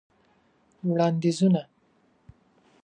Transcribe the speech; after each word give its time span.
وړاندیزونه: 0.87 1.61